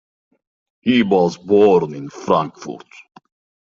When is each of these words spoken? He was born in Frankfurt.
He 0.79 1.03
was 1.03 1.37
born 1.37 1.93
in 1.93 2.09
Frankfurt. 2.09 2.87